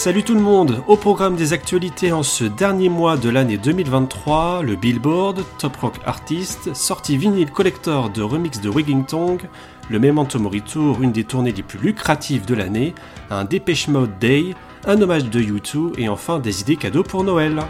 [0.00, 4.62] Salut tout le monde Au programme des actualités en ce dernier mois de l'année 2023,
[4.62, 9.46] le Billboard, Top Rock Artist, sortie vinyle collector de remix de Tongue,
[9.90, 12.94] le Memento Mori Tour, une des tournées les plus lucratives de l'année,
[13.28, 14.54] un Dépêche Mode Day,
[14.86, 17.60] un hommage de U2 et enfin des idées cadeaux pour Noël.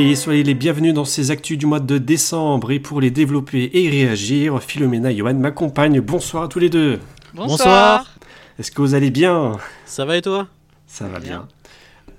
[0.00, 3.70] Allez, soyez les bienvenus dans ces actus du mois de décembre et pour les développer
[3.74, 6.00] et réagir, Philomena et Johan m'accompagnent.
[6.00, 6.98] Bonsoir à tous les deux.
[7.34, 8.14] Bonsoir.
[8.58, 9.58] Est-ce que vous allez bien?
[9.84, 10.48] Ça va et toi?
[10.86, 11.46] Ça va bien.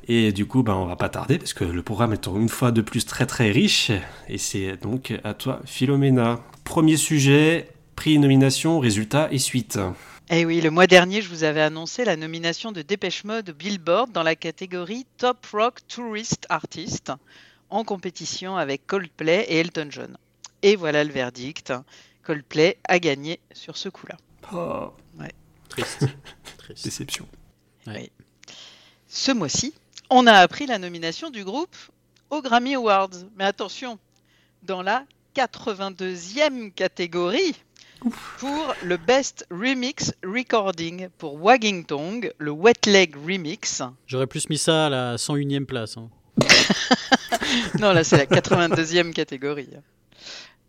[0.07, 2.71] Et du coup, ben, on va pas tarder parce que le programme est une fois
[2.71, 3.91] de plus très très riche.
[4.29, 6.39] Et c'est donc à toi, Philomena.
[6.63, 9.79] Premier sujet, prix, nomination, résultats et suite.
[10.29, 14.11] Eh oui, le mois dernier, je vous avais annoncé la nomination de Dépêche Mode Billboard
[14.11, 17.11] dans la catégorie Top Rock Tourist Artist
[17.71, 20.17] en compétition avec Coldplay et Elton John.
[20.61, 21.73] Et voilà le verdict.
[22.21, 24.17] Coldplay a gagné sur ce coup-là.
[24.53, 24.93] Oh.
[25.69, 26.05] Triste.
[26.83, 27.27] Déception.
[29.07, 29.73] Ce mois-ci,
[30.09, 31.75] on a appris la nomination du groupe
[32.29, 33.09] aux Grammy Awards.
[33.37, 33.97] Mais attention,
[34.63, 37.55] dans la 82e catégorie
[38.39, 43.81] pour le Best Remix Recording pour Wagging Tongue, le Wet Leg Remix.
[44.07, 45.97] J'aurais plus mis ça à la 101e place.
[45.97, 46.09] Hein.
[47.79, 49.69] non, là, c'est la 82e catégorie.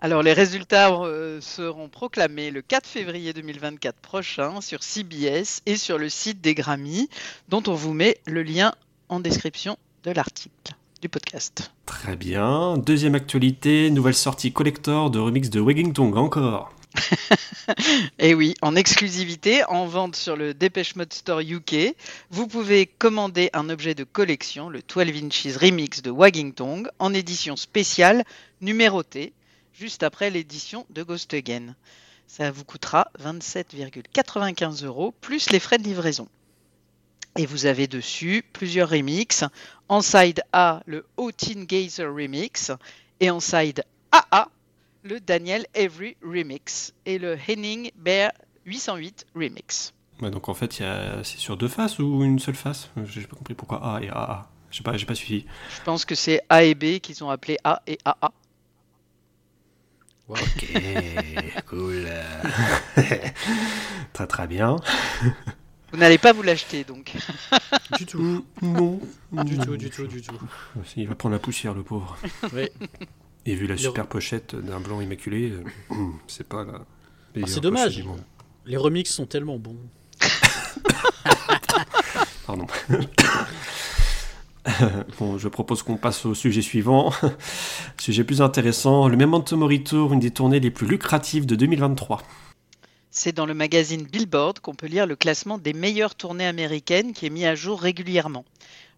[0.01, 5.97] Alors, les résultats euh, seront proclamés le 4 février 2024 prochain sur CBS et sur
[5.97, 7.09] le site des Grammy,
[7.49, 8.73] dont on vous met le lien
[9.09, 11.73] en description de l'article du podcast.
[11.87, 12.79] Très bien.
[12.79, 16.73] Deuxième actualité, nouvelle sortie collector de remix de Wagging Tongue encore.
[18.19, 21.95] Et eh oui, en exclusivité, en vente sur le Dépêche Mode Store UK,
[22.31, 27.15] vous pouvez commander un objet de collection, le 12 Inches Remix de Wagging Tongue, en
[27.15, 28.25] édition spéciale
[28.61, 29.33] numérotée,
[29.73, 31.75] juste après l'édition de Ghost Again.
[32.27, 36.29] Ça vous coûtera 27,95 euros, plus les frais de livraison.
[37.37, 39.45] Et vous avez dessus plusieurs remixes.
[39.89, 42.71] En side A, le Otin Gazer Remix.
[43.21, 44.49] Et en side AA,
[45.03, 48.33] le Daniel Avery Remix et le Henning Bear
[48.67, 49.93] 808 Remix.
[50.21, 52.91] donc en fait, c'est sur deux faces ou une seule face?
[53.07, 54.49] J'ai pas compris pourquoi A et AA.
[54.71, 55.45] Je sais pas, j'ai pas suivi.
[55.77, 58.33] Je pense que c'est A et B qu'ils ont appelé A et AA.
[60.29, 60.39] Ok,
[61.67, 62.09] cool.
[64.15, 64.77] très très bien.
[65.91, 67.13] Vous n'allez pas vous l'acheter donc.
[67.99, 68.47] du tout.
[68.63, 68.99] Non.
[69.33, 70.41] Du tout, du tout, du tout.
[70.97, 72.17] Il va prendre la poussière, le pauvre.
[72.55, 72.71] Oui.
[73.45, 75.65] Et vu la super pochette d'un blanc immaculé, euh,
[76.29, 76.85] c'est pas la.
[77.37, 78.05] Ah, c'est dommage.
[78.67, 79.79] Les remixes sont tellement bons.
[82.47, 82.67] Pardon.
[85.19, 87.13] bon, je propose qu'on passe au sujet suivant.
[87.99, 92.23] sujet plus intéressant, le Memento Mori Tour, une des tournées les plus lucratives de 2023.
[93.11, 97.27] C'est dans le magazine Billboard qu'on peut lire le classement des meilleures tournées américaines qui
[97.27, 98.45] est mis à jour régulièrement.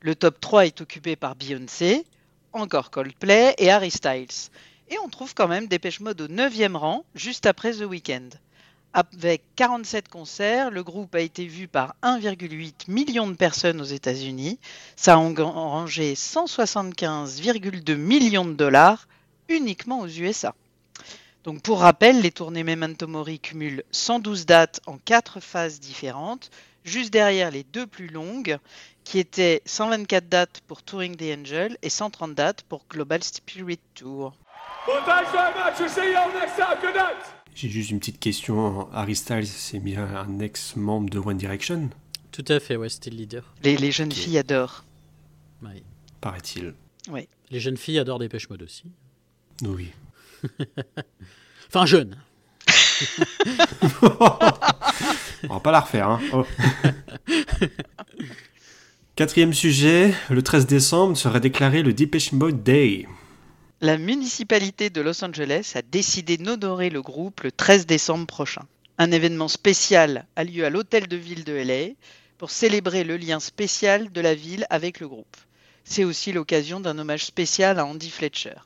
[0.02, 2.04] Le top 3 est occupé par Beyoncé,
[2.54, 4.50] encore Coldplay et Harry Styles.
[4.88, 8.30] Et on trouve quand même Dépêche Mode au 9e rang, juste après The Weeknd.
[8.92, 14.60] Avec 47 concerts, le groupe a été vu par 1,8 million de personnes aux États-Unis.
[14.94, 19.08] Ça a engrangé 175,2 millions de dollars
[19.48, 20.54] uniquement aux USA.
[21.42, 26.50] Donc pour rappel, les tournées Memento Mori cumulent 112 dates en 4 phases différentes,
[26.84, 28.58] juste derrière les deux plus longues,
[29.04, 34.34] qui étaient 124 dates pour Touring the Angel et 130 dates pour Global Spirit Tour.
[37.54, 38.90] J'ai juste une petite question.
[38.92, 41.90] Harry Styles, c'est bien un ex-membre de One Direction
[42.32, 43.54] Tout à fait, ouais, c'était le leader.
[43.62, 44.84] Les, jeunes filles adorent.
[45.62, 45.82] Oui.
[46.20, 46.74] Paraît-il.
[47.08, 47.28] Oui.
[47.50, 48.84] Les jeunes filles adorent Dépêche Mode aussi.
[49.62, 49.92] Oui.
[51.68, 52.16] enfin, jeune.
[55.48, 56.08] On va pas la refaire.
[56.08, 56.20] Hein.
[56.32, 56.44] Oh.
[59.16, 63.06] Quatrième sujet, le 13 décembre sera déclaré le Depeche Mode Day.
[63.80, 68.62] La municipalité de Los Angeles a décidé d'honorer le groupe le 13 décembre prochain.
[68.98, 71.94] Un événement spécial a lieu à l'hôtel de ville de LA
[72.38, 75.36] pour célébrer le lien spécial de la ville avec le groupe.
[75.84, 78.56] C'est aussi l'occasion d'un hommage spécial à Andy Fletcher.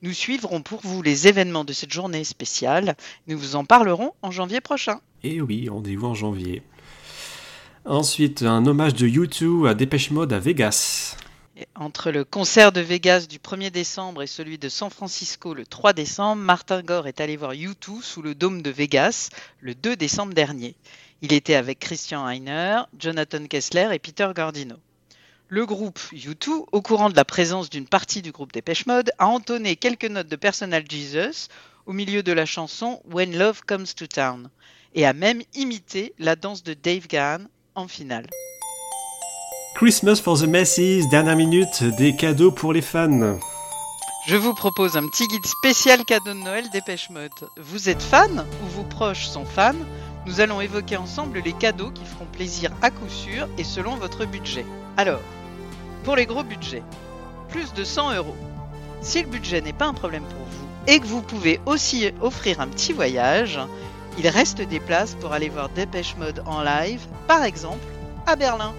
[0.00, 2.96] Nous suivrons pour vous les événements de cette journée spéciale.
[3.26, 5.02] Nous vous en parlerons en janvier prochain.
[5.22, 6.62] Et eh oui, rendez-vous en janvier.
[7.88, 11.16] Ensuite, un hommage de U2 à Dépêche Mode à Vegas.
[11.74, 15.94] Entre le concert de Vegas du 1er décembre et celui de San Francisco le 3
[15.94, 19.30] décembre, Martin Gore est allé voir U2 sous le dôme de Vegas
[19.60, 20.74] le 2 décembre dernier.
[21.22, 24.76] Il était avec Christian Heiner, Jonathan Kessler et Peter Gordino.
[25.48, 29.28] Le groupe U2, au courant de la présence d'une partie du groupe Dépêche Mode, a
[29.28, 31.48] entonné quelques notes de Personal Jesus
[31.86, 34.50] au milieu de la chanson When Love Comes to Town
[34.94, 37.46] et a même imité la danse de Dave Gahan
[37.78, 38.26] en finale.
[39.74, 43.38] Christmas for the Masses, dernière minute, des cadeaux pour les fans.
[44.26, 47.30] Je vous propose un petit guide spécial cadeau de Noël Dépêche Mode.
[47.56, 49.72] Vous êtes fan ou vos proches sont fans?
[50.26, 54.26] Nous allons évoquer ensemble les cadeaux qui feront plaisir à coup sûr et selon votre
[54.26, 54.66] budget.
[54.96, 55.22] Alors,
[56.02, 56.82] pour les gros budgets,
[57.48, 58.36] plus de 100 euros.
[59.00, 62.60] Si le budget n'est pas un problème pour vous et que vous pouvez aussi offrir
[62.60, 63.60] un petit voyage,
[64.18, 67.84] il reste des places pour aller voir Dépêche Mode en live, par exemple
[68.26, 68.74] à Berlin,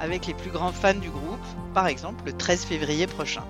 [0.00, 3.44] avec les plus grands fans du groupe, par exemple le 13 février prochain.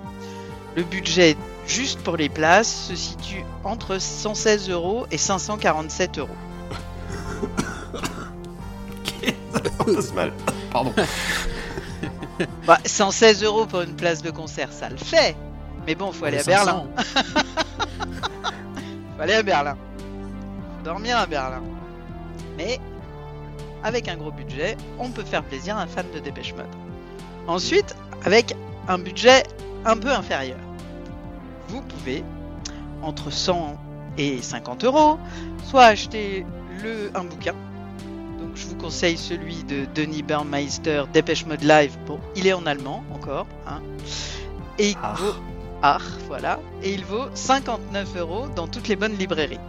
[0.75, 1.35] Le budget
[1.67, 6.29] juste pour les places se situe entre 116 euros et 547 euros.
[10.13, 10.31] Mal.
[10.71, 10.93] Pardon.
[12.67, 15.37] Bah, 116 euros pour une place de concert, ça le fait.
[15.87, 16.65] Mais bon, faut aller à 500.
[16.65, 16.85] Berlin.
[19.15, 19.77] Faut aller à Berlin.
[20.85, 21.63] Dormir à Berlin.
[22.57, 22.79] Mais
[23.83, 26.65] avec un gros budget, on peut faire plaisir à un fan de Dépêche Mode.
[27.47, 28.55] Ensuite, avec
[28.87, 29.43] un budget
[29.83, 30.57] un peu inférieur,
[31.69, 32.23] vous pouvez,
[33.01, 33.77] entre 100
[34.17, 35.17] et 50 euros,
[35.63, 36.45] soit acheter
[36.83, 37.53] le, un bouquin.
[38.39, 41.97] Donc je vous conseille celui de Denis Bernmeister, Dépêche Mode Live.
[42.05, 43.47] Bon, il est en allemand encore.
[43.67, 43.81] hein.
[44.77, 45.13] Et il Ah.
[45.17, 45.33] vaut
[45.81, 46.59] Ach, voilà.
[46.83, 49.59] Et il vaut 59 euros dans toutes les bonnes librairies.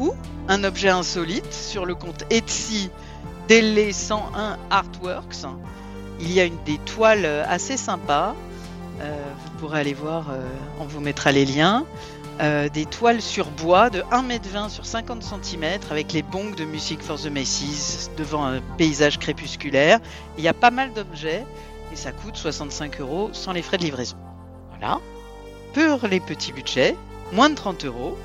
[0.00, 0.14] Ou
[0.48, 2.90] un objet insolite sur le compte Etsy
[3.48, 5.44] Dele 101 Artworks.
[6.20, 8.34] Il y a une des toiles euh, assez sympas.
[9.00, 9.14] Euh,
[9.44, 10.40] vous pourrez aller voir, euh,
[10.80, 11.84] on vous mettra les liens.
[12.72, 17.20] Des toiles sur bois de 1m20 sur 50 cm avec les bongs de Music for
[17.20, 20.00] the Macy's devant un paysage crépusculaire.
[20.38, 21.44] Il y a pas mal d'objets
[21.92, 24.16] et ça coûte 65 euros sans les frais de livraison.
[24.70, 25.00] Voilà.
[25.74, 26.96] Pour les petits budgets,
[27.32, 28.16] moins de 30 euros,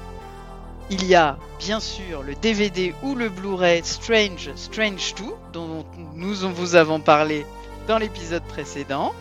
[0.89, 5.23] il y a bien sûr le DVD ou le Blu-ray Strange Strange 2
[5.53, 7.45] dont nous vous avons parlé
[7.87, 9.13] dans l'épisode précédent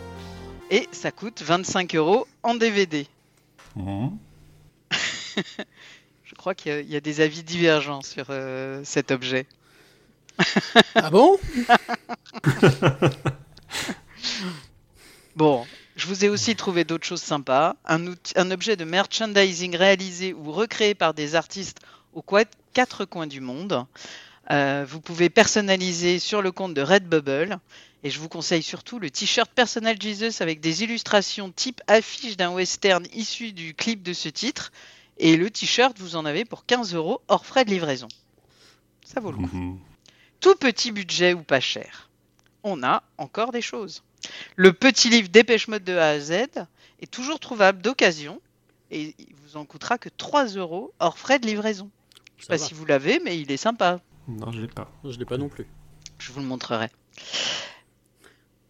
[0.71, 3.07] et ça coûte 25 euros en DVD.
[3.75, 4.17] Mhm.
[6.23, 9.45] Je crois qu'il y a- il y, a des avis divergents sur euh, cet objet.
[10.95, 11.37] Ah bon?
[15.35, 15.65] Bon,
[15.95, 17.75] je vous ai aussi trouvé d'autres choses sympas.
[17.85, 21.79] Un, outil- un objet de merchandising réalisé ou recréé par des artistes
[22.13, 22.23] aux
[22.73, 23.85] quatre coins du monde.
[24.51, 27.59] Euh, vous pouvez personnaliser sur le compte de Redbubble.
[28.03, 32.51] Et je vous conseille surtout le t-shirt Personal Jesus avec des illustrations type affiche d'un
[32.51, 34.71] western issu du clip de ce titre.
[35.17, 38.07] Et le t-shirt, vous en avez pour 15 euros hors frais de livraison.
[39.03, 39.79] Ça vaut le coup Mhm.
[40.39, 42.09] tout petit budget ou pas cher,
[42.63, 44.03] on a encore des choses.
[44.55, 46.31] Le petit livre Dépêche Mode de A à Z
[47.01, 48.41] est toujours trouvable d'occasion
[48.91, 51.89] et il vous en coûtera que 3 euros hors frais de livraison.
[52.37, 52.65] Je sais Ça pas va.
[52.67, 53.99] si vous l'avez, mais il est sympa.
[54.27, 54.91] Non, je l'ai pas.
[55.03, 55.65] Je l'ai pas non plus.
[56.19, 56.87] Je vous le montrerai.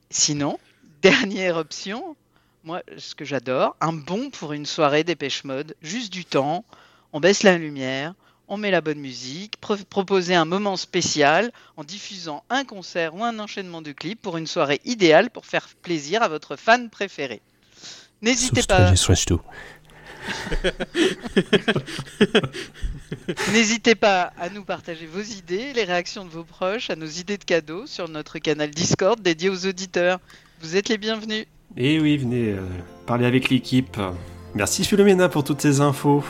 [0.09, 0.59] Sinon,
[1.01, 2.15] dernière option,
[2.63, 6.65] moi, ce que j'adore, un bon pour une soirée Dépêche Mode, juste du temps,
[7.13, 8.13] on baisse la lumière,
[8.47, 13.23] on met la bonne musique, pro- proposer un moment spécial en diffusant un concert ou
[13.23, 17.41] un enchaînement de clips pour une soirée idéale pour faire plaisir à votre fan préféré.
[18.21, 18.85] N'hésitez pas,
[23.53, 27.37] n'hésitez pas à nous partager vos idées, les réactions de vos proches, à nos idées
[27.37, 30.19] de cadeaux sur notre canal Discord dédié aux auditeurs.
[30.61, 31.45] Vous êtes les bienvenus.
[31.77, 32.61] Et oui, venez euh,
[33.05, 33.97] parler avec l'équipe.
[34.53, 36.23] Merci Philomena pour toutes ces infos.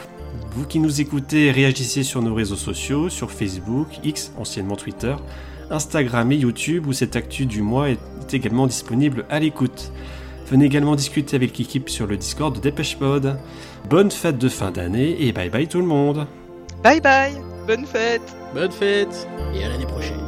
[0.51, 5.15] Vous qui nous écoutez, réagissez sur nos réseaux sociaux, sur Facebook, X, anciennement Twitter,
[5.69, 7.99] Instagram et YouTube, où cette actu du mois est
[8.33, 9.91] également disponible à l'écoute.
[10.47, 13.37] Venez également discuter avec l'équipe sur le Discord de Dépêche Mode.
[13.89, 16.27] Bonne fête de fin d'année et bye bye tout le monde
[16.83, 17.33] Bye bye,
[17.65, 20.24] bonne fête Bonne fête et à l'année prochaine.